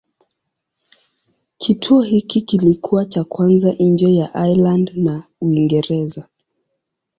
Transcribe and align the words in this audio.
Kituo 1.57 2.01
hiki 2.01 2.41
kilikuwa 2.41 3.05
cha 3.05 3.23
kwanza 3.23 3.71
nje 3.79 4.15
ya 4.15 4.33
Ireland 4.47 4.91
na 4.95 5.23
Uingereza. 5.41 6.25